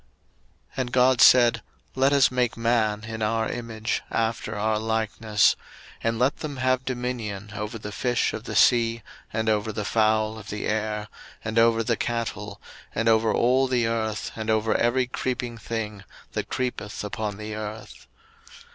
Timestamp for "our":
3.21-3.47, 4.57-4.79